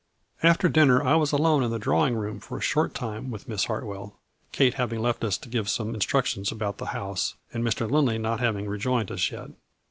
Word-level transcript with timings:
After 0.41 0.67
dinner 0.67 1.03
I 1.03 1.13
was 1.13 1.31
alone 1.31 1.61
in 1.61 1.69
the 1.69 1.77
drawing 1.77 2.15
room 2.15 2.39
for 2.39 2.57
a 2.57 2.59
short 2.59 2.95
time 2.95 3.29
with 3.29 3.47
Miss 3.47 3.65
Hartwell, 3.65 4.17
Kate 4.51 4.73
hav 4.73 4.91
ing 4.91 4.99
left 4.99 5.23
us 5.23 5.37
to 5.37 5.47
give 5.47 5.69
some 5.69 5.93
instructions 5.93 6.51
about 6.51 6.79
the 6.79 6.87
house, 6.97 7.35
and 7.53 7.63
Mr. 7.63 7.87
Lindley 7.87 8.17
not 8.17 8.39
having 8.39 8.67
rejoined 8.67 9.11
us 9.11 9.29
yet. 9.29 9.51